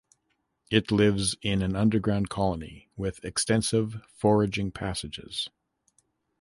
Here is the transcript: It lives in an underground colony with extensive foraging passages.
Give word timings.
It 0.71 0.91
lives 0.91 1.35
in 1.43 1.61
an 1.61 1.75
underground 1.75 2.27
colony 2.29 2.89
with 2.95 3.23
extensive 3.23 3.97
foraging 4.07 4.71
passages. 4.71 5.51